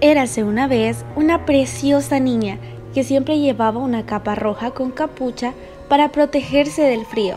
[0.00, 2.58] Érase una vez una preciosa niña
[2.92, 5.54] que siempre llevaba una capa roja con capucha
[5.88, 7.36] para protegerse del frío.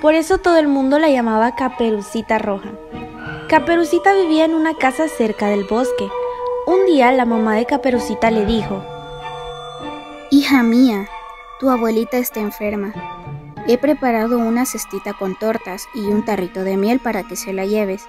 [0.00, 2.70] Por eso todo el mundo la llamaba Caperucita Roja.
[3.48, 6.08] Caperucita vivía en una casa cerca del bosque.
[6.66, 8.84] Un día la mamá de Caperucita le dijo,
[10.30, 11.08] Hija mía,
[11.58, 12.92] tu abuelita está enferma.
[13.66, 17.66] He preparado una cestita con tortas y un tarrito de miel para que se la
[17.66, 18.06] lleves.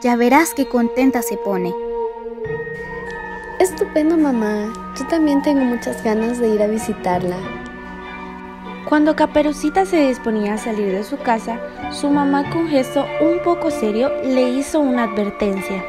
[0.00, 1.74] Ya verás qué contenta se pone.
[3.66, 4.72] Estupendo, mamá.
[4.96, 7.36] Yo también tengo muchas ganas de ir a visitarla.
[8.88, 11.58] Cuando Caperucita se disponía a salir de su casa,
[11.90, 15.84] su mamá con gesto un poco serio le hizo una advertencia.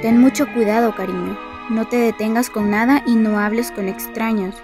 [0.00, 1.38] Ten mucho cuidado, cariño.
[1.68, 4.54] No te detengas con nada y no hables con extraños.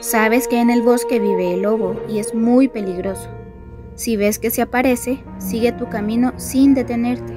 [0.00, 3.30] Sabes que en el bosque vive el lobo y es muy peligroso.
[3.94, 7.32] Si ves que se aparece, sigue tu camino sin detenerte.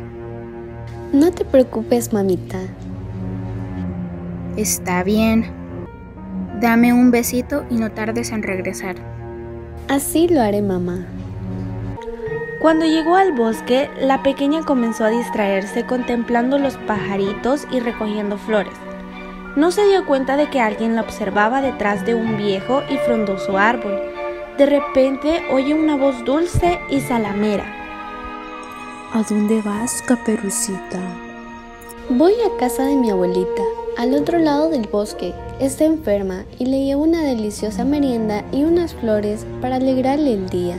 [1.13, 2.59] No te preocupes, mamita.
[4.57, 5.45] Está bien.
[6.59, 8.95] Dame un besito y no tardes en regresar.
[9.87, 11.05] Así lo haré, mamá.
[12.61, 18.73] Cuando llegó al bosque, la pequeña comenzó a distraerse contemplando los pajaritos y recogiendo flores.
[19.55, 23.57] No se dio cuenta de que alguien la observaba detrás de un viejo y frondoso
[23.57, 23.97] árbol.
[24.57, 27.63] De repente oye una voz dulce y salamera.
[29.13, 30.99] ¿A dónde vas, caperucita?
[32.09, 33.63] Voy a casa de mi abuelita,
[33.97, 35.33] al otro lado del bosque.
[35.59, 40.77] Está enferma y le llevo una deliciosa merienda y unas flores para alegrarle el día.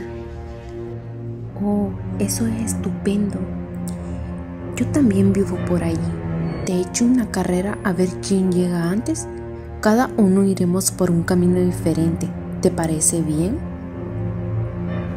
[1.63, 3.39] Oh, eso es estupendo.
[4.75, 5.97] Yo también vivo por allí.
[6.65, 9.27] Te hecho una carrera a ver quién llega antes.
[9.81, 12.27] Cada uno iremos por un camino diferente.
[12.61, 13.59] ¿Te parece bien?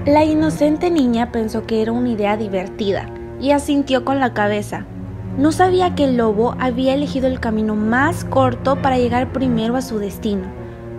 [0.07, 3.09] La inocente niña pensó que era una idea divertida
[3.41, 4.87] y asintió con la cabeza.
[5.37, 9.83] No sabía que el lobo había elegido el camino más corto para llegar primero a
[9.83, 10.45] su destino.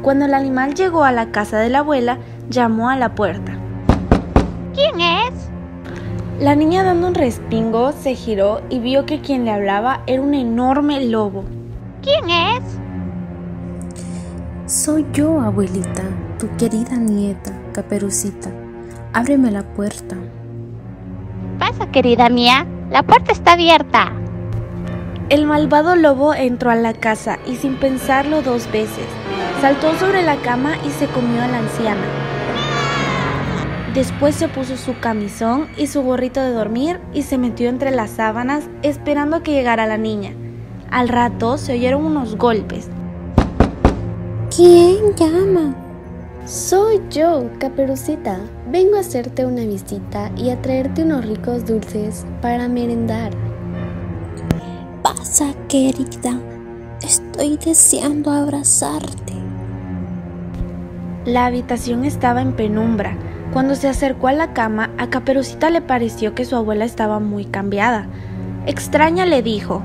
[0.01, 2.19] Cuando el animal llegó a la casa de la abuela,
[2.49, 3.53] llamó a la puerta.
[4.73, 5.33] ¿Quién es?
[6.39, 10.33] La niña dando un respingo se giró y vio que quien le hablaba era un
[10.33, 11.45] enorme lobo.
[12.01, 12.63] ¿Quién es?
[14.65, 16.03] Soy yo, abuelita,
[16.37, 18.51] tu querida nieta, Caperucita.
[19.13, 20.17] Ábreme la puerta.
[21.57, 24.11] Pasa, querida mía, la puerta está abierta.
[25.27, 29.07] El malvado lobo entró a la casa y sin pensarlo dos veces,
[29.59, 32.05] saltó sobre la cama y se comió a la anciana.
[33.95, 38.11] Después se puso su camisón y su gorrito de dormir y se metió entre las
[38.11, 40.33] sábanas esperando a que llegara la niña.
[40.91, 42.87] Al rato se oyeron unos golpes.
[44.55, 45.73] ¿Quién llama?
[46.45, 48.37] Soy yo, Caperucita.
[48.69, 53.31] Vengo a hacerte una visita y a traerte unos ricos dulces para merendar.
[55.17, 56.39] Pasa, querida.
[57.01, 59.33] Estoy deseando abrazarte.
[61.25, 63.17] La habitación estaba en penumbra.
[63.53, 67.45] Cuando se acercó a la cama, a Caperucita le pareció que su abuela estaba muy
[67.45, 68.07] cambiada.
[68.65, 69.81] Extraña le dijo,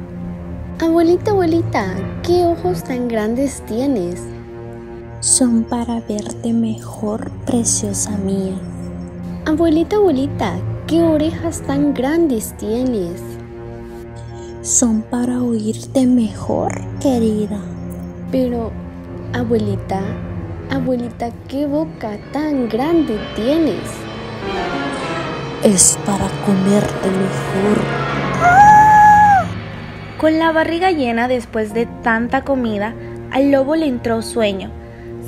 [0.81, 4.23] Abuelita, abuelita, ¿qué ojos tan grandes tienes?
[5.21, 8.55] Son para verte mejor, preciosa mía.
[9.47, 10.55] Abuelita, abuelita,
[10.87, 13.40] ¿qué orejas tan grandes tienes?
[14.71, 16.71] Son para oírte mejor,
[17.01, 17.59] querida.
[18.31, 18.71] Pero,
[19.33, 20.01] abuelita,
[20.71, 23.81] abuelita, ¿qué boca tan grande tienes?
[25.65, 27.85] Es para comerte mejor.
[30.21, 32.95] Con la barriga llena después de tanta comida,
[33.33, 34.71] al lobo le entró sueño.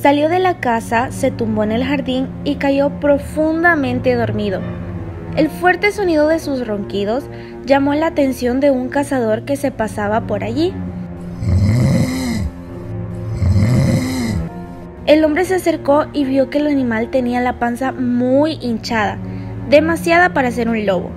[0.00, 4.60] Salió de la casa, se tumbó en el jardín y cayó profundamente dormido.
[5.34, 7.24] El fuerte sonido de sus ronquidos
[7.64, 10.72] llamó la atención de un cazador que se pasaba por allí.
[15.06, 19.18] El hombre se acercó y vio que el animal tenía la panza muy hinchada,
[19.68, 21.10] demasiada para ser un lobo.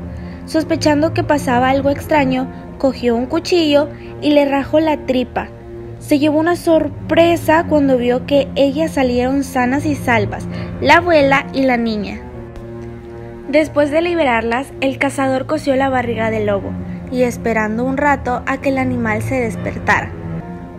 [0.45, 2.47] Sospechando que pasaba algo extraño,
[2.77, 3.87] cogió un cuchillo
[4.21, 5.49] y le rajó la tripa.
[5.99, 10.47] Se llevó una sorpresa cuando vio que ellas salieron sanas y salvas,
[10.81, 12.24] la abuela y la niña.
[13.49, 16.71] Después de liberarlas, el cazador cosió la barriga del lobo
[17.11, 20.11] y esperando un rato a que el animal se despertara.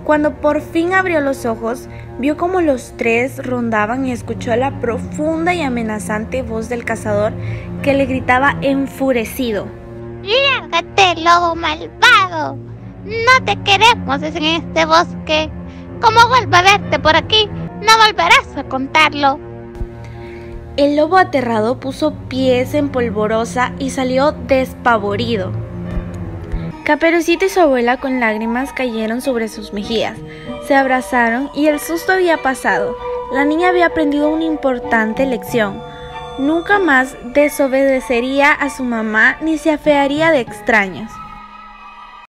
[0.04, 5.54] Cuando por fin abrió los ojos, vio como los tres rondaban y escuchó la profunda
[5.54, 7.32] y amenazante voz del cazador
[7.82, 9.66] que le gritaba enfurecido.
[10.22, 12.56] ¡Lárgate, lobo malvado!
[13.04, 15.50] No te queremos en este bosque.
[16.00, 17.48] Como vuelva a verte por aquí,
[17.80, 19.45] no volverás a contarlo.
[20.76, 25.50] El lobo aterrado puso pies en polvorosa y salió despavorido.
[26.84, 30.18] Caperucita y su abuela con lágrimas cayeron sobre sus mejillas.
[30.68, 32.94] Se abrazaron y el susto había pasado.
[33.32, 35.80] La niña había aprendido una importante lección.
[36.38, 41.10] Nunca más desobedecería a su mamá ni se afearía de extraños.